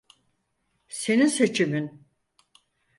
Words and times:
Senin 0.87 1.27
seçimin. 1.27 2.03